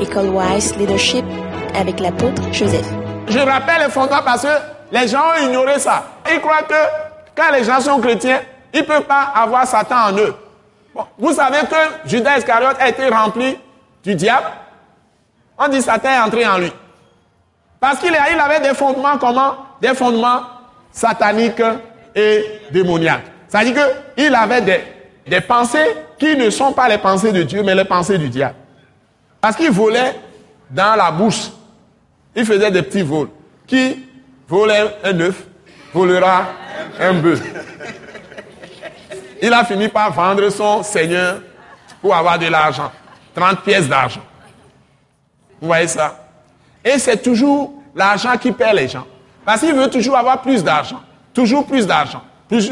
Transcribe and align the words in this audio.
École 0.00 0.28
Wise 0.28 0.76
Leadership 0.76 1.24
avec 1.74 2.00
l'apôtre 2.00 2.42
Joseph. 2.52 2.86
Je 3.28 3.38
rappelle 3.38 3.82
les 3.84 3.90
fondements 3.90 4.22
parce 4.24 4.42
que 4.42 4.48
les 4.92 5.08
gens 5.08 5.22
ont 5.34 5.46
ignoré 5.48 5.78
ça. 5.78 6.04
Ils 6.30 6.40
croient 6.40 6.62
que 6.62 6.74
quand 7.34 7.52
les 7.52 7.64
gens 7.64 7.80
sont 7.80 8.00
chrétiens, 8.00 8.40
ils 8.72 8.80
ne 8.80 8.84
peuvent 8.86 9.04
pas 9.04 9.32
avoir 9.34 9.66
Satan 9.66 10.10
en 10.10 10.18
eux. 10.18 10.34
vous 11.18 11.32
savez 11.32 11.60
que 11.66 12.08
Judas 12.08 12.38
Iscariote 12.38 12.76
a 12.78 12.88
été 12.88 13.08
rempli 13.08 13.58
du 14.02 14.14
diable. 14.14 14.46
On 15.58 15.68
dit 15.68 15.82
Satan 15.82 16.08
est 16.10 16.20
entré 16.20 16.46
en 16.46 16.58
lui. 16.58 16.72
Parce 17.80 17.98
qu'il 17.98 18.14
avait 18.14 18.60
des 18.60 18.74
fondements 18.74 19.18
comment? 19.18 19.56
Des 19.80 19.94
fondements 19.94 20.42
sataniques 20.92 21.62
et 22.14 22.60
démoniaques. 22.70 23.24
C'est-à-dire 23.48 23.86
qu'il 24.16 24.34
avait 24.34 24.62
des, 24.62 24.80
des 25.26 25.40
pensées 25.40 25.96
qui 26.18 26.36
ne 26.36 26.50
sont 26.50 26.72
pas 26.72 26.88
les 26.88 26.98
pensées 26.98 27.32
de 27.32 27.42
Dieu, 27.42 27.62
mais 27.62 27.74
les 27.74 27.84
pensées 27.84 28.18
du 28.18 28.28
diable. 28.28 28.54
Parce 29.46 29.58
qu'il 29.58 29.70
volait 29.70 30.16
dans 30.68 30.96
la 30.96 31.12
bouche. 31.12 31.52
Il 32.34 32.44
faisait 32.44 32.68
des 32.68 32.82
petits 32.82 33.02
vols. 33.02 33.28
Qui 33.64 34.04
volait 34.48 34.96
un 35.04 35.20
œuf, 35.20 35.44
volera 35.94 36.46
un 36.98 37.12
bœuf. 37.12 37.40
Il 39.40 39.52
a 39.52 39.64
fini 39.64 39.86
par 39.86 40.12
vendre 40.12 40.48
son 40.48 40.82
Seigneur 40.82 41.38
pour 42.02 42.12
avoir 42.16 42.40
de 42.40 42.46
l'argent. 42.46 42.90
30 43.36 43.60
pièces 43.62 43.88
d'argent. 43.88 44.22
Vous 45.60 45.68
voyez 45.68 45.86
ça? 45.86 46.26
Et 46.84 46.98
c'est 46.98 47.22
toujours 47.22 47.72
l'argent 47.94 48.36
qui 48.38 48.50
perd 48.50 48.74
les 48.74 48.88
gens. 48.88 49.06
Parce 49.44 49.60
qu'il 49.60 49.74
veut 49.76 49.88
toujours 49.88 50.16
avoir 50.16 50.42
plus 50.42 50.64
d'argent. 50.64 51.00
Toujours 51.32 51.64
plus 51.64 51.86
d'argent. 51.86 52.22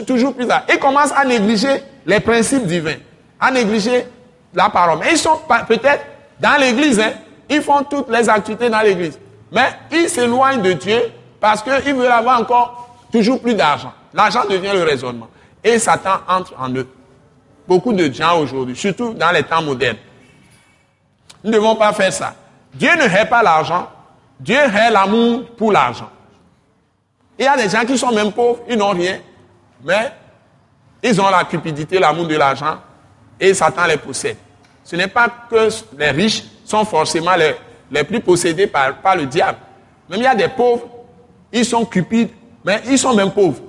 toujours 0.04 0.34
plus 0.34 0.46
d'argent. 0.46 0.66
Il 0.68 0.80
commence 0.80 1.12
à 1.12 1.24
négliger 1.24 1.84
les 2.04 2.18
principes 2.18 2.66
divins. 2.66 2.98
À 3.38 3.52
négliger 3.52 4.06
la 4.52 4.68
parole. 4.70 4.98
Mais 4.98 5.12
ils 5.12 5.18
sont 5.18 5.38
peut-être 5.68 6.04
dans 6.40 6.58
l'église. 6.60 7.00
Hein, 7.00 7.12
ils 7.48 7.62
font 7.62 7.82
toutes 7.84 8.08
les 8.10 8.28
activités 8.28 8.70
dans 8.70 8.80
l'église. 8.80 9.18
Mais 9.52 9.68
ils 9.92 10.08
s'éloignent 10.08 10.62
de 10.62 10.72
Dieu 10.72 11.00
parce 11.40 11.62
qu'ils 11.62 11.94
veulent 11.94 12.06
avoir 12.10 12.40
encore 12.40 12.96
toujours 13.12 13.40
plus 13.40 13.54
d'argent. 13.54 13.92
L'argent 14.12 14.44
devient 14.48 14.72
le 14.72 14.82
raisonnement. 14.82 15.28
Et 15.62 15.78
Satan 15.78 16.18
entre 16.28 16.54
en 16.58 16.70
eux. 16.74 16.88
Beaucoup 17.66 17.92
de 17.92 18.12
gens 18.12 18.38
aujourd'hui, 18.40 18.76
surtout 18.76 19.14
dans 19.14 19.30
les 19.30 19.42
temps 19.42 19.62
modernes. 19.62 19.96
Nous 21.42 21.50
ne 21.50 21.56
devons 21.56 21.76
pas 21.76 21.92
faire 21.92 22.12
ça. 22.12 22.34
Dieu 22.74 22.90
ne 22.96 23.04
hait 23.04 23.26
pas 23.26 23.42
l'argent. 23.42 23.88
Dieu 24.40 24.56
hait 24.56 24.90
l'amour 24.90 25.46
pour 25.56 25.72
l'argent. 25.72 26.10
Il 27.38 27.44
y 27.44 27.48
a 27.48 27.56
des 27.56 27.68
gens 27.68 27.84
qui 27.84 27.96
sont 27.98 28.12
même 28.12 28.32
pauvres, 28.32 28.60
ils 28.68 28.76
n'ont 28.76 28.90
rien, 28.90 29.18
mais 29.82 30.12
ils 31.02 31.20
ont 31.20 31.28
la 31.28 31.44
cupidité, 31.44 31.98
l'amour 31.98 32.26
de 32.26 32.36
l'argent, 32.36 32.76
et 33.40 33.52
Satan 33.54 33.86
les 33.86 33.96
possède. 33.96 34.36
Ce 34.84 34.96
n'est 34.96 35.08
pas 35.08 35.28
que 35.50 35.68
les 35.98 36.10
riches 36.10 36.44
sont 36.64 36.84
forcément 36.84 37.34
les, 37.34 37.54
les 37.90 38.04
plus 38.04 38.20
possédés 38.20 38.66
par, 38.66 38.94
par 38.96 39.16
le 39.16 39.26
diable. 39.26 39.58
Même 40.08 40.20
il 40.20 40.24
y 40.24 40.26
a 40.26 40.34
des 40.34 40.48
pauvres, 40.48 40.86
ils 41.52 41.64
sont 41.64 41.84
cupides, 41.84 42.30
mais 42.64 42.80
ils 42.86 42.98
sont 42.98 43.14
même 43.14 43.30
pauvres. 43.30 43.60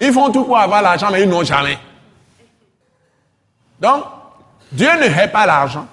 Ils 0.00 0.12
font 0.12 0.32
tout 0.32 0.44
pour 0.44 0.58
avoir 0.58 0.82
l'argent, 0.82 1.08
mais 1.12 1.22
ils 1.22 1.28
n'ont 1.28 1.44
jamais. 1.44 1.78
Donc, 3.78 4.02
Dieu 4.72 4.88
ne 4.98 5.04
hait 5.04 5.28
pas 5.28 5.46
l'argent. 5.46 5.86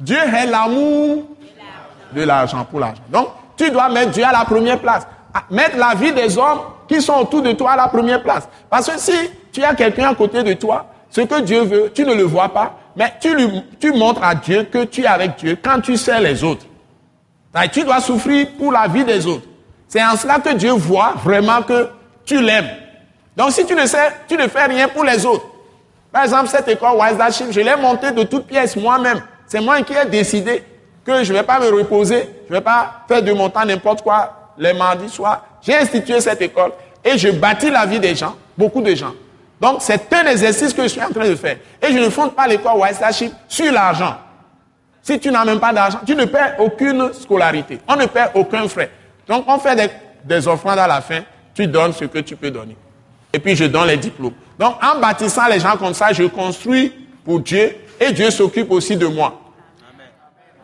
Dieu 0.00 0.18
hait 0.18 0.46
l'amour 0.46 1.24
de 2.12 2.22
l'argent 2.22 2.64
pour 2.64 2.80
l'argent. 2.80 3.02
Donc, 3.08 3.28
tu 3.56 3.70
dois 3.70 3.88
mettre 3.88 4.10
Dieu 4.10 4.24
à 4.24 4.32
la 4.32 4.44
première 4.44 4.80
place. 4.80 5.06
Mettre 5.50 5.76
la 5.76 5.94
vie 5.94 6.12
des 6.12 6.36
hommes 6.36 6.60
qui 6.88 7.00
sont 7.00 7.14
autour 7.14 7.42
de 7.42 7.52
toi 7.52 7.72
à 7.72 7.76
la 7.76 7.88
première 7.88 8.22
place. 8.22 8.48
Parce 8.68 8.88
que 8.88 8.98
si 8.98 9.30
tu 9.52 9.62
as 9.62 9.74
quelqu'un 9.74 10.10
à 10.10 10.14
côté 10.14 10.42
de 10.42 10.52
toi, 10.54 10.86
ce 11.14 11.20
que 11.20 11.40
Dieu 11.42 11.62
veut, 11.62 11.92
tu 11.94 12.04
ne 12.04 12.12
le 12.12 12.24
vois 12.24 12.48
pas, 12.48 12.74
mais 12.96 13.12
tu, 13.20 13.92
montres 13.92 14.24
à 14.24 14.34
Dieu 14.34 14.64
que 14.64 14.82
tu 14.82 15.02
es 15.02 15.06
avec 15.06 15.36
Dieu 15.36 15.56
quand 15.62 15.80
tu 15.80 15.96
sers 15.96 16.20
les 16.20 16.42
autres. 16.42 16.66
Tu 17.72 17.84
dois 17.84 18.00
souffrir 18.00 18.48
pour 18.58 18.72
la 18.72 18.88
vie 18.88 19.04
des 19.04 19.24
autres. 19.24 19.46
C'est 19.86 20.02
en 20.02 20.16
cela 20.16 20.40
que 20.40 20.52
Dieu 20.54 20.72
voit 20.72 21.14
vraiment 21.22 21.62
que 21.62 21.88
tu 22.24 22.42
l'aimes. 22.42 22.68
Donc 23.36 23.52
si 23.52 23.64
tu 23.64 23.76
ne 23.76 23.86
sais, 23.86 24.10
tu 24.26 24.36
ne 24.36 24.48
fais 24.48 24.64
rien 24.64 24.88
pour 24.88 25.04
les 25.04 25.24
autres. 25.24 25.46
Par 26.10 26.24
exemple, 26.24 26.48
cette 26.48 26.66
école 26.66 26.96
Wise 26.98 27.44
je 27.48 27.60
l'ai 27.60 27.76
montée 27.76 28.10
de 28.10 28.24
toutes 28.24 28.48
pièces 28.48 28.74
moi-même. 28.74 29.22
C'est 29.46 29.60
moi 29.60 29.80
qui 29.82 29.92
ai 29.92 30.06
décidé 30.06 30.64
que 31.06 31.22
je 31.22 31.32
ne 31.32 31.38
vais 31.38 31.44
pas 31.44 31.60
me 31.60 31.68
reposer, 31.70 32.28
je 32.48 32.52
ne 32.52 32.58
vais 32.58 32.64
pas 32.64 33.04
faire 33.06 33.22
de 33.22 33.32
mon 33.32 33.48
temps 33.50 33.64
n'importe 33.64 34.02
quoi 34.02 34.52
les 34.58 34.72
mardis 34.72 35.08
soirs. 35.08 35.44
J'ai 35.62 35.76
institué 35.76 36.20
cette 36.20 36.42
école 36.42 36.72
et 37.04 37.16
je 37.16 37.28
bâtis 37.28 37.70
la 37.70 37.86
vie 37.86 38.00
des 38.00 38.16
gens, 38.16 38.34
beaucoup 38.58 38.82
de 38.82 38.96
gens. 38.96 39.12
Donc 39.64 39.78
c'est 39.80 40.12
un 40.12 40.26
exercice 40.26 40.74
que 40.74 40.82
je 40.82 40.88
suis 40.88 41.02
en 41.02 41.08
train 41.08 41.26
de 41.26 41.34
faire. 41.36 41.56
Et 41.80 41.90
je 41.90 41.96
ne 41.96 42.10
fonde 42.10 42.34
pas 42.34 42.46
l'école 42.46 42.74
Wise 42.76 43.00
sur 43.48 43.72
l'argent. 43.72 44.14
Si 45.00 45.18
tu 45.18 45.30
n'as 45.30 45.42
même 45.42 45.58
pas 45.58 45.72
d'argent, 45.72 46.00
tu 46.04 46.14
ne 46.14 46.26
perds 46.26 46.56
aucune 46.58 47.14
scolarité. 47.14 47.78
On 47.88 47.96
ne 47.96 48.04
perd 48.04 48.32
aucun 48.34 48.68
frais. 48.68 48.90
Donc 49.26 49.46
on 49.48 49.58
fait 49.58 49.74
des, 49.74 49.88
des 50.22 50.46
offrandes 50.46 50.78
à 50.78 50.86
la 50.86 51.00
fin, 51.00 51.20
tu 51.54 51.66
donnes 51.66 51.94
ce 51.94 52.04
que 52.04 52.18
tu 52.18 52.36
peux 52.36 52.50
donner 52.50 52.76
et 53.32 53.38
puis 53.38 53.56
je 53.56 53.64
donne 53.64 53.86
les 53.86 53.96
diplômes. 53.96 54.34
Donc 54.58 54.74
en 54.84 55.00
bâtissant 55.00 55.46
les 55.46 55.60
gens 55.60 55.78
comme 55.78 55.94
ça, 55.94 56.12
je 56.12 56.24
construis 56.24 56.92
pour 57.24 57.40
Dieu 57.40 57.74
et 57.98 58.12
Dieu 58.12 58.30
s'occupe 58.30 58.70
aussi 58.70 58.98
de 58.98 59.06
moi. 59.06 59.40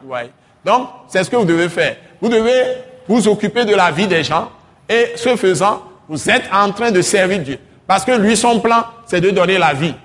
Ouais. 0.05 0.31
Donc 0.63 0.89
c'est 1.09 1.25
ce 1.25 1.31
que 1.31 1.37
vous 1.37 1.47
devez 1.47 1.71
faire. 1.71 1.97
Vous 2.21 2.29
devez 2.29 2.65
vous 3.09 3.27
occuper 3.29 3.65
de 3.65 3.75
la 3.75 3.91
vie 3.91 4.07
des 4.07 4.23
gens 4.23 4.51
et 4.87 5.13
ce 5.17 5.37
faisant, 5.37 5.85
vous 6.07 6.29
êtes 6.29 6.45
en 6.53 6.71
train 6.71 6.91
de 6.91 7.01
servir 7.01 7.39
Dieu. 7.39 7.59
Parce 7.91 8.05
que 8.05 8.13
lui, 8.13 8.37
son 8.37 8.61
plan, 8.61 8.85
c'est 9.05 9.21
de 9.21 9.31
donner 9.31 9.59
la 9.59 9.75
vie. 9.75 9.97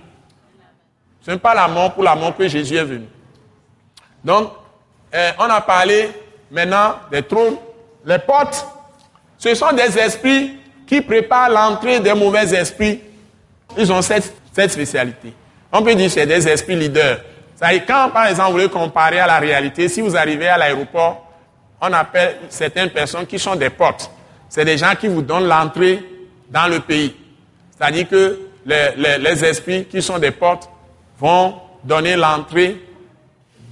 Ce 1.23 1.29
n'est 1.29 1.37
pas 1.37 1.53
la 1.53 1.67
mort 1.67 1.93
pour 1.93 2.01
la 2.01 2.15
mort 2.15 2.35
que 2.35 2.47
Jésus 2.47 2.75
est 2.77 2.83
venu. 2.83 3.05
Donc, 4.23 4.49
euh, 5.13 5.31
on 5.37 5.43
a 5.43 5.61
parlé 5.61 6.09
maintenant 6.49 6.95
des 7.11 7.21
trônes. 7.21 7.57
Les 8.03 8.17
portes, 8.17 8.65
ce 9.37 9.53
sont 9.53 9.71
des 9.73 9.99
esprits 9.99 10.57
qui 10.87 10.99
préparent 11.01 11.51
l'entrée 11.51 11.99
des 11.99 12.15
mauvais 12.15 12.55
esprits, 12.55 13.01
ils 13.77 13.93
ont 13.93 14.01
cette, 14.01 14.33
spécialité. 14.51 15.31
On 15.71 15.83
peut 15.83 15.93
dire 15.93 16.07
que 16.07 16.13
c'est 16.13 16.25
des 16.25 16.47
esprits 16.47 16.75
leaders. 16.75 17.19
quand, 17.87 18.09
par 18.09 18.25
exemple, 18.25 18.47
vous 18.47 18.53
voulez 18.53 18.69
comparer 18.69 19.19
à 19.19 19.27
la 19.27 19.37
réalité, 19.37 19.89
si 19.89 20.01
vous 20.01 20.17
arrivez 20.17 20.47
à 20.47 20.57
l'aéroport, 20.57 21.23
on 21.79 21.93
appelle 21.93 22.37
certaines 22.49 22.89
personnes 22.89 23.27
qui 23.27 23.37
sont 23.37 23.55
des 23.55 23.69
portes. 23.69 24.09
C'est 24.49 24.65
des 24.65 24.75
gens 24.75 24.95
qui 24.99 25.07
vous 25.07 25.21
donnent 25.21 25.47
l'entrée 25.47 26.03
dans 26.49 26.65
le 26.65 26.79
pays. 26.79 27.15
C'est-à-dire 27.77 28.07
que 28.07 28.39
les, 28.65 29.17
les, 29.19 29.45
esprits 29.45 29.85
qui 29.85 30.01
sont 30.01 30.17
des 30.17 30.31
portes 30.31 30.69
vont 31.19 31.55
donner 31.83 32.15
l'entrée 32.15 32.81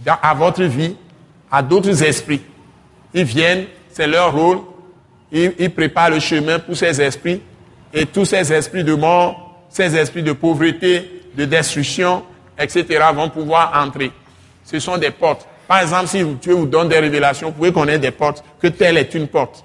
à 0.05 0.33
votre 0.33 0.63
vie 0.63 0.95
à 1.53 1.61
d'autres 1.61 2.03
esprits. 2.03 2.41
Ils 3.13 3.23
viennent, 3.25 3.65
c'est 3.91 4.07
leur 4.07 4.33
rôle, 4.33 4.59
il, 5.31 5.69
prépare 5.69 6.09
le 6.09 6.19
chemin 6.19 6.57
pour 6.57 6.75
ces 6.75 6.99
esprits. 6.99 7.41
Et 7.93 8.07
tous 8.07 8.25
ces 8.25 8.51
esprits 8.51 8.83
de 8.83 8.95
mort, 8.95 9.65
ces 9.69 9.95
esprits 9.95 10.23
de 10.23 10.33
pauvreté, 10.33 11.21
de 11.35 11.45
destruction, 11.45 12.23
etc., 12.57 13.05
vont 13.13 13.29
pouvoir 13.29 13.71
entrer. 13.83 14.11
Ce 14.63 14.79
sont 14.79 14.97
des 14.97 15.11
portes. 15.11 15.47
Par 15.67 15.81
exemple, 15.81 16.07
si 16.07 16.23
Dieu 16.23 16.53
vous 16.53 16.65
donne 16.65 16.89
des 16.89 16.99
révélations, 16.99 17.49
vous 17.49 17.53
pouvez 17.53 17.71
connaître 17.71 18.01
des 18.01 18.11
portes, 18.11 18.43
que 18.59 18.67
telle 18.67 18.97
est 18.97 19.13
une 19.13 19.27
porte. 19.27 19.63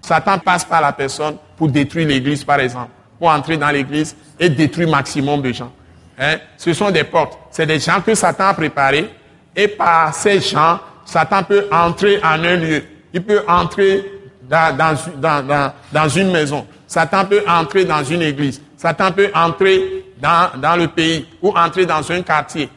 Satan 0.00 0.38
passe 0.38 0.64
par 0.64 0.80
la 0.80 0.92
personne 0.92 1.36
pour 1.56 1.68
détruire 1.68 2.08
l'église, 2.08 2.44
par 2.44 2.60
exemple, 2.60 2.90
pour 3.18 3.28
entrer 3.28 3.56
dans 3.56 3.70
l'église 3.70 4.16
et 4.38 4.48
détruire 4.48 4.88
maximum 4.88 5.42
de 5.42 5.52
gens. 5.52 5.72
Hein? 6.18 6.36
Ce 6.56 6.72
sont 6.72 6.90
des 6.90 7.04
portes. 7.04 7.38
C'est 7.50 7.66
des 7.66 7.78
gens 7.78 8.00
que 8.00 8.14
Satan 8.14 8.48
a 8.48 8.54
préparés 8.54 9.10
et 9.54 9.68
par 9.68 10.14
ces 10.14 10.40
gens, 10.40 10.78
Satan 11.04 11.42
peut 11.42 11.66
entrer 11.72 12.18
en 12.22 12.44
un 12.44 12.56
lieu. 12.56 12.84
Il 13.12 13.22
peut 13.22 13.42
entrer 13.48 14.04
dans, 14.42 16.08
une 16.14 16.30
maison. 16.30 16.66
Satan 16.86 17.24
peut 17.24 17.42
entrer 17.48 17.84
dans 17.84 18.04
une 18.04 18.22
église. 18.22 18.60
Satan 18.76 19.12
peut 19.12 19.30
entrer 19.34 20.04
dans, 20.20 20.76
le 20.76 20.88
pays 20.88 21.26
ou 21.40 21.56
entrer 21.56 21.86
dans 21.86 22.10
un 22.12 22.22
quartier. 22.22 22.68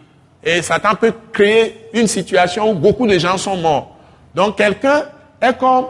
Et 0.42 0.62
Satan 0.62 0.96
peut 0.96 1.14
créer 1.34 1.90
une 1.94 2.08
situation 2.08 2.72
où 2.72 2.76
beaucoup 2.76 3.06
de 3.06 3.20
gens 3.20 3.38
sont 3.38 3.58
morts. 3.58 3.98
Donc 4.34 4.58
quelqu'un 4.58 5.04
est 5.42 5.58
comme 5.58 5.86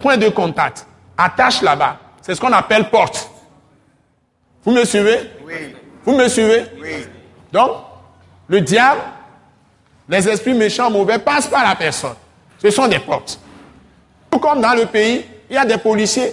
point 0.00 0.16
de 0.16 0.28
contact. 0.30 0.86
Attache 1.18 1.60
là-bas. 1.60 1.98
C'est 2.22 2.34
ce 2.34 2.40
qu'on 2.40 2.52
appelle 2.52 2.88
porte. 2.88 3.31
Vous 4.64 4.72
me 4.72 4.84
suivez 4.84 5.30
Oui. 5.44 5.74
Vous 6.04 6.16
me 6.16 6.28
suivez 6.28 6.64
Oui. 6.80 7.06
Donc, 7.52 7.70
le 8.48 8.60
diable, 8.60 9.00
les 10.08 10.28
esprits 10.28 10.54
méchants, 10.54 10.90
mauvais, 10.90 11.18
passent 11.18 11.46
par 11.46 11.64
la 11.64 11.74
personne. 11.74 12.14
Ce 12.60 12.70
sont 12.70 12.86
des 12.88 12.98
portes. 12.98 13.38
Tout 14.30 14.38
comme 14.38 14.60
dans 14.60 14.74
le 14.74 14.86
pays, 14.86 15.24
il 15.50 15.54
y 15.54 15.58
a 15.58 15.64
des 15.64 15.78
policiers 15.78 16.32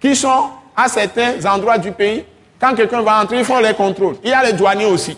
qui 0.00 0.14
sont 0.14 0.50
à 0.76 0.88
certains 0.88 1.44
endroits 1.46 1.78
du 1.78 1.92
pays. 1.92 2.24
Quand 2.60 2.74
quelqu'un 2.74 3.02
va 3.02 3.22
entrer, 3.22 3.38
ils 3.38 3.44
font 3.44 3.60
les 3.60 3.74
contrôles. 3.74 4.16
Il 4.22 4.30
y 4.30 4.32
a 4.32 4.42
les 4.44 4.52
douaniers 4.52 4.86
aussi. 4.86 5.16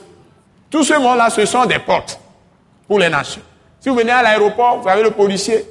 Tout 0.70 0.84
ce 0.84 0.94
monde-là, 0.94 1.30
ce 1.30 1.44
sont 1.46 1.64
des 1.66 1.78
portes 1.78 2.20
pour 2.86 2.98
les 2.98 3.08
nations. 3.08 3.42
Si 3.80 3.88
vous 3.88 3.94
venez 3.96 4.10
à 4.10 4.22
l'aéroport, 4.22 4.80
vous 4.80 4.88
avez 4.88 5.02
le 5.02 5.10
policier. 5.10 5.64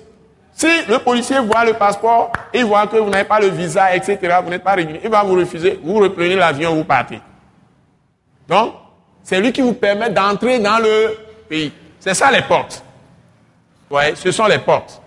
Si 0.57 0.65
le 0.89 0.97
policier 0.97 1.37
voit 1.37 1.63
le 1.65 1.73
passeport, 1.73 2.31
il 2.51 2.65
voit 2.65 2.87
que 2.87 2.97
vous 2.97 3.11
n'avez 3.11 3.25
pas 3.25 3.39
le 3.39 3.49
visa, 3.49 3.95
etc., 3.95 4.17
vous 4.43 4.49
n'êtes 4.49 4.63
pas 4.63 4.73
régulier, 4.73 5.01
il 5.03 5.09
va 5.11 5.21
vous 5.21 5.35
refuser, 5.35 5.79
vous 5.83 5.99
reprenez 5.99 6.35
l'avion, 6.35 6.73
vous 6.73 6.83
partez. 6.83 7.21
Donc, 8.47 8.73
c'est 9.21 9.39
lui 9.39 9.51
qui 9.51 9.61
vous 9.61 9.73
permet 9.73 10.09
d'entrer 10.09 10.57
dans 10.57 10.79
le 10.79 11.15
pays. 11.47 11.71
C'est 11.99 12.15
ça 12.15 12.31
les 12.31 12.41
portes. 12.41 12.83
Oui, 13.91 14.01
ce 14.15 14.31
sont 14.31 14.47
les 14.47 14.57
portes. 14.57 14.99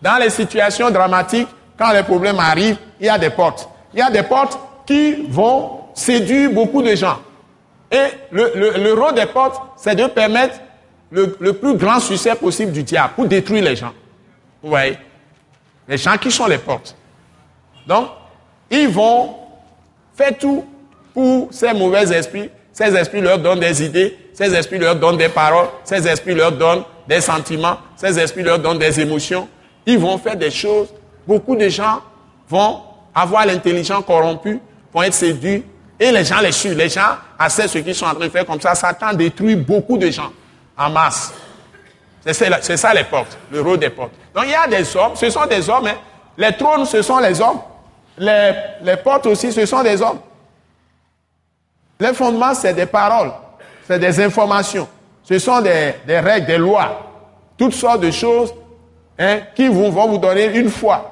Dans 0.00 0.18
les 0.20 0.30
situations 0.30 0.88
dramatiques, 0.88 1.48
quand 1.76 1.90
les 1.90 2.04
problèmes 2.04 2.38
arrivent, 2.38 2.78
il 3.00 3.06
y 3.06 3.08
a 3.08 3.18
des 3.18 3.30
portes. 3.30 3.68
Il 3.92 3.98
y 3.98 4.02
a 4.02 4.10
des 4.10 4.22
portes 4.22 4.56
qui 4.86 5.26
vont 5.28 5.80
séduire 5.94 6.52
beaucoup 6.52 6.80
de 6.80 6.94
gens. 6.94 7.18
Et 7.90 8.06
le, 8.30 8.94
rôle 8.94 9.14
des 9.14 9.26
portes, 9.26 9.60
c'est 9.76 9.96
de 9.96 10.06
permettre 10.06 10.60
le, 11.12 11.52
plus 11.52 11.76
grand 11.76 12.00
succès 12.00 12.34
possible 12.34 12.72
du 12.72 12.82
diable 12.82 13.12
pour 13.14 13.26
détruire 13.26 13.62
les 13.62 13.76
gens. 13.76 13.92
Vous 14.62 14.70
voyez? 14.70 14.96
Les 15.86 15.98
gens 15.98 16.16
qui 16.16 16.30
sont 16.30 16.46
les 16.46 16.58
portes. 16.58 16.96
Donc, 17.86 18.08
ils 18.70 18.88
vont 18.88 19.36
faire 20.14 20.36
tout 20.38 20.64
pour 21.12 21.48
ces 21.50 21.74
mauvais 21.74 22.10
esprits. 22.16 22.48
Ces 22.72 22.96
esprits 22.96 23.20
leur 23.20 23.38
donnent 23.38 23.60
des 23.60 23.84
idées, 23.84 24.16
ces 24.32 24.54
esprits 24.54 24.78
leur 24.78 24.96
donnent 24.96 25.18
des 25.18 25.28
paroles, 25.28 25.68
ces 25.84 26.08
esprits 26.08 26.34
leur 26.34 26.52
donnent 26.52 26.84
des 27.06 27.20
sentiments, 27.20 27.76
ces 27.96 28.18
esprits 28.18 28.42
leur 28.42 28.58
donnent 28.58 28.78
des 28.78 28.98
émotions. 28.98 29.46
Ils 29.84 29.98
vont 29.98 30.16
faire 30.16 30.36
des 30.36 30.50
choses. 30.50 30.88
Beaucoup 31.26 31.54
de 31.54 31.68
gens 31.68 32.00
vont 32.48 32.80
avoir 33.14 33.44
l'intelligence 33.44 34.04
corrompue, 34.06 34.58
vont 34.94 35.02
être 35.02 35.12
séduits, 35.12 35.64
et 36.00 36.10
les 36.10 36.24
gens 36.24 36.40
les 36.40 36.52
suivent. 36.52 36.78
Les 36.78 36.88
gens 36.88 37.16
assez 37.38 37.68
ce 37.68 37.78
qu'ils 37.78 37.94
sont 37.94 38.06
en 38.06 38.14
train 38.14 38.26
de 38.26 38.30
faire 38.30 38.46
comme 38.46 38.60
ça. 38.60 38.74
Satan 38.74 39.12
détruit 39.12 39.56
beaucoup 39.56 39.98
de 39.98 40.10
gens 40.10 40.32
en 40.82 40.90
masse. 40.90 41.32
C'est 42.24 42.76
ça 42.76 42.94
les 42.94 43.04
portes, 43.04 43.36
le 43.50 43.60
rôle 43.60 43.78
des 43.78 43.90
portes. 43.90 44.12
Donc 44.34 44.44
il 44.44 44.50
y 44.50 44.54
a 44.54 44.66
des 44.66 44.96
hommes, 44.96 45.16
ce 45.16 45.28
sont 45.28 45.46
des 45.46 45.68
hommes. 45.68 45.86
Hein. 45.86 45.96
Les 46.36 46.52
trônes, 46.56 46.86
ce 46.86 47.02
sont 47.02 47.18
les 47.18 47.40
hommes. 47.40 47.60
Les, 48.18 48.96
portes 49.02 49.26
aussi, 49.26 49.52
ce 49.52 49.66
sont 49.66 49.82
des 49.82 50.00
hommes. 50.00 50.20
Les 51.98 52.12
fondements, 52.12 52.54
c'est 52.54 52.74
des 52.74 52.86
paroles, 52.86 53.32
c'est 53.86 53.98
des 53.98 54.20
informations. 54.20 54.88
Ce 55.24 55.38
sont 55.38 55.60
des, 55.60 55.94
règles, 56.06 56.46
des 56.46 56.58
lois, 56.58 57.10
toutes 57.56 57.74
sortes 57.74 58.00
de 58.00 58.10
choses 58.10 58.52
hein, 59.18 59.40
qui 59.54 59.68
vont 59.68 59.90
vous 59.90 60.18
donner 60.18 60.46
une 60.56 60.70
foi. 60.70 61.08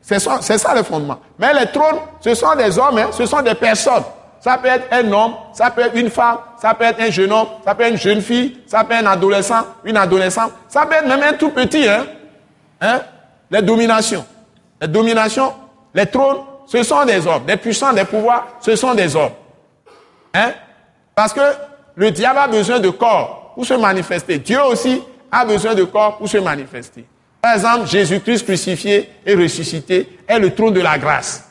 C'est 0.00 0.18
ça, 0.18 0.40
ça, 0.40 0.74
le 0.74 0.82
fondement. 0.82 1.18
Mais 1.38 1.52
les 1.52 1.66
trônes, 1.66 2.00
ce 2.20 2.34
sont 2.34 2.54
des 2.54 2.78
hommes, 2.78 2.98
hein, 2.98 3.08
ce 3.12 3.26
sont 3.26 3.42
des 3.42 3.54
personnes. 3.54 4.04
Ça 4.40 4.56
peut 4.56 4.68
être 4.68 4.86
un 4.90 5.12
homme, 5.12 5.34
ça 5.52 5.70
peut 5.70 5.82
être 5.82 5.94
une 5.96 6.08
femme, 6.08 6.38
ça 6.60 6.72
peut 6.72 6.84
être 6.84 7.00
un 7.00 7.10
jeune 7.10 7.30
homme, 7.30 7.46
ça 7.62 7.74
peut 7.74 7.82
être 7.82 7.92
une 7.92 7.98
jeune 7.98 8.22
fille, 8.22 8.58
ça 8.66 8.82
peut 8.84 8.94
être 8.94 9.06
un 9.06 9.10
adolescent, 9.10 9.66
une 9.84 9.98
adolescente, 9.98 10.52
ça 10.66 10.86
peut 10.86 10.94
être 10.94 11.06
même 11.06 11.22
un 11.22 11.34
tout 11.34 11.50
petit. 11.50 11.86
Hein? 11.86 12.06
Hein? 12.80 13.00
Les 13.50 13.60
dominations. 13.60 14.24
Les 14.80 14.88
dominations, 14.88 15.52
les 15.92 16.06
trônes, 16.06 16.38
ce 16.66 16.82
sont 16.82 17.04
des 17.04 17.26
hommes. 17.26 17.44
Des 17.44 17.58
puissants, 17.58 17.92
des 17.92 18.04
pouvoirs, 18.04 18.46
ce 18.60 18.74
sont 18.76 18.94
des 18.94 19.14
hommes. 19.14 19.32
Hein? 20.32 20.52
Parce 21.14 21.34
que 21.34 21.40
le 21.96 22.10
diable 22.10 22.38
a 22.38 22.48
besoin 22.48 22.80
de 22.80 22.88
corps 22.88 23.52
pour 23.54 23.66
se 23.66 23.74
manifester. 23.74 24.38
Dieu 24.38 24.62
aussi 24.62 25.02
a 25.30 25.44
besoin 25.44 25.74
de 25.74 25.84
corps 25.84 26.16
pour 26.16 26.28
se 26.28 26.38
manifester. 26.38 27.04
Par 27.42 27.54
exemple, 27.54 27.86
Jésus-Christ 27.86 28.44
crucifié 28.44 29.10
et 29.26 29.34
ressuscité 29.34 30.18
est 30.26 30.38
le 30.38 30.54
trône 30.54 30.72
de 30.72 30.80
la 30.80 30.96
grâce. 30.96 31.49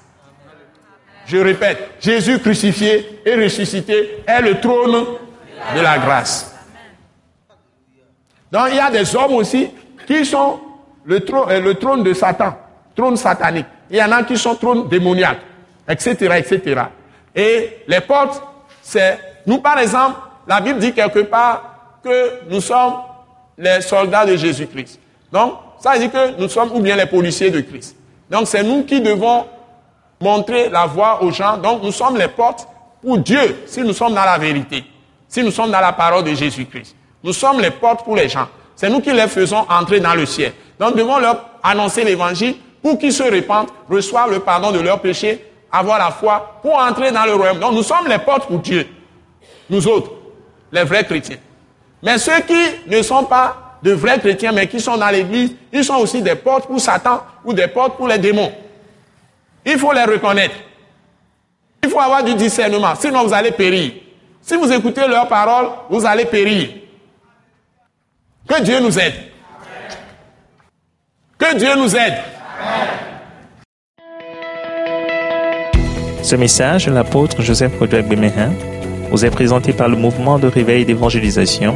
Je 1.29 1.37
répète, 1.37 1.91
Jésus 2.01 2.39
crucifié 2.39 3.21
et 3.23 3.35
ressuscité 3.35 4.23
est 4.25 4.41
le 4.41 4.59
trône 4.59 5.05
de 5.75 5.79
la 5.79 5.99
grâce. 5.99 6.55
Donc 8.51 8.63
il 8.71 8.77
y 8.77 8.79
a 8.79 8.89
des 8.89 9.15
hommes 9.15 9.33
aussi 9.33 9.69
qui 10.07 10.25
sont 10.25 10.59
le 11.05 11.19
trône, 11.19 11.51
euh, 11.51 12.03
de 12.03 12.13
Satan, 12.13 12.57
trône 12.95 13.15
satanique. 13.15 13.67
Il 13.91 13.97
y 13.97 14.03
en 14.03 14.11
a 14.11 14.23
qui 14.23 14.37
sont 14.37 14.55
trône 14.55 14.87
démoniaque, 14.87 15.37
etc., 15.87 16.15
etc. 16.37 16.81
Et 17.35 17.83
les 17.87 18.01
portes, 18.01 18.41
c'est, 18.81 19.19
nous 19.45 19.59
par 19.59 19.77
exemple, 19.77 20.17
la 20.47 20.59
Bible 20.61 20.79
dit 20.79 20.93
quelque 20.93 21.19
part 21.19 21.99
que 22.03 22.49
nous 22.49 22.61
sommes 22.61 22.93
les 23.55 23.81
soldats 23.81 24.25
de 24.25 24.35
Jésus-Christ. 24.35 24.99
Donc, 25.31 25.53
ça 25.79 25.91
veut 25.91 25.99
dire 25.99 26.11
que 26.11 26.41
nous 26.41 26.49
sommes 26.49 26.71
ou 26.71 26.79
bien 26.79 26.95
les 26.95 27.05
policiers 27.05 27.51
de 27.51 27.61
Christ. 27.61 27.95
Donc, 28.31 28.47
c'est 28.47 28.63
nous 28.63 28.83
qui 28.83 28.99
devons 28.99 29.45
montrer 30.19 30.69
la 30.69 30.85
voie 30.85 31.23
aux 31.23 31.31
gens. 31.31 31.57
Donc, 31.57 31.83
nous 31.83 31.91
sommes 31.91 32.17
les 32.17 32.27
portes 32.27 32.67
pour 33.01 33.17
Dieu, 33.17 33.63
si 33.65 33.81
nous 33.81 33.93
sommes 33.93 34.13
dans 34.13 34.25
la 34.25 34.37
vérité, 34.37 34.83
si 35.27 35.43
nous 35.43 35.51
sommes 35.51 35.71
dans 35.71 35.79
la 35.79 35.93
parole 35.93 36.23
de 36.23 36.33
Jésus-Christ. 36.33 36.95
Nous 37.23 37.33
sommes 37.33 37.59
les 37.59 37.71
portes 37.71 38.03
pour 38.03 38.15
les 38.15 38.29
gens. 38.29 38.47
C'est 38.75 38.89
nous 38.89 39.01
qui 39.01 39.11
les 39.11 39.27
faisons 39.27 39.65
entrer 39.69 39.99
dans 39.99 40.15
le 40.15 40.25
ciel. 40.25 40.53
Donc, 40.79 40.91
nous 40.91 40.99
devons 41.03 41.19
leur 41.19 41.45
annoncer 41.63 42.03
l'évangile 42.03 42.55
pour 42.81 42.97
qu'ils 42.97 43.13
se 43.13 43.23
répandent, 43.23 43.67
reçoivent 43.89 44.31
le 44.31 44.39
pardon 44.39 44.71
de 44.71 44.79
leurs 44.79 45.01
péchés, 45.01 45.45
avoir 45.71 45.99
la 45.99 46.11
foi 46.11 46.59
pour 46.61 46.77
entrer 46.77 47.11
dans 47.11 47.25
le 47.25 47.35
royaume. 47.35 47.59
Donc, 47.59 47.73
nous 47.73 47.83
sommes 47.83 48.07
les 48.07 48.19
portes 48.19 48.47
pour 48.47 48.59
Dieu. 48.59 48.87
Nous 49.69 49.87
autres, 49.87 50.11
les 50.71 50.83
vrais 50.83 51.03
chrétiens. 51.03 51.37
Mais 52.01 52.17
ceux 52.17 52.39
qui 52.41 52.87
ne 52.87 53.01
sont 53.01 53.25
pas 53.25 53.77
de 53.83 53.91
vrais 53.91 54.19
chrétiens, 54.19 54.51
mais 54.51 54.67
qui 54.67 54.79
sont 54.79 54.97
dans 54.97 55.09
l'église, 55.09 55.53
ils 55.71 55.83
sont 55.83 55.95
aussi 55.95 56.21
des 56.21 56.35
portes 56.35 56.67
pour 56.67 56.79
Satan 56.79 57.21
ou 57.43 57.53
des 57.53 57.67
portes 57.67 57.97
pour 57.97 58.07
les 58.07 58.17
démons. 58.17 58.51
Il 59.65 59.77
faut 59.77 59.93
les 59.93 60.03
reconnaître. 60.03 60.55
Il 61.83 61.89
faut 61.89 61.99
avoir 61.99 62.23
du 62.23 62.33
discernement, 62.35 62.93
sinon 62.95 63.25
vous 63.25 63.33
allez 63.33 63.51
périr. 63.51 63.91
Si 64.41 64.55
vous 64.55 64.71
écoutez 64.71 65.07
leurs 65.07 65.27
paroles, 65.27 65.69
vous 65.89 66.05
allez 66.05 66.25
périr. 66.25 66.69
Que 68.47 68.61
Dieu 68.63 68.79
nous 68.79 68.97
aide. 68.97 69.13
Que 71.37 71.55
Dieu 71.57 71.69
nous 71.77 71.95
aide. 71.95 72.17
Ce 76.23 76.35
message 76.35 76.85
de 76.87 76.91
l'apôtre 76.91 77.41
Joseph 77.41 77.77
Kodouak 77.79 78.07
Bemehin 78.07 78.51
vous 79.09 79.25
est 79.25 79.31
présenté 79.31 79.73
par 79.73 79.87
le 79.87 79.95
mouvement 79.95 80.37
de 80.37 80.47
réveil 80.47 80.85
d'évangélisation 80.85 81.75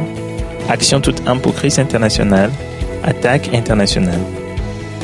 Action 0.68 1.00
toute 1.00 1.26
âme 1.28 1.40
pour 1.40 1.54
Christ 1.54 1.78
international, 1.78 2.50
Attaque 3.02 3.52
internationale. 3.52 4.20